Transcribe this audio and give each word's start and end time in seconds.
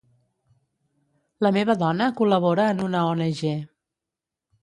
La 1.47 1.51
meva 1.57 1.75
dona 1.83 2.09
col·labora 2.21 2.65
en 2.77 2.83
una 2.87 3.05
ONG. 3.13 3.47